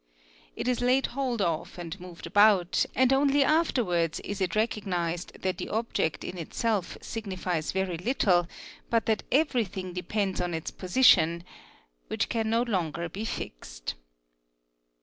[0.55, 5.59] It is laid ho of and moved about, and only afterwards is it recognised that
[5.59, 8.47] the obje in itself signifies very little
[8.89, 11.43] but that everything depends on its position=
[12.07, 13.93] which can no longer be fixed.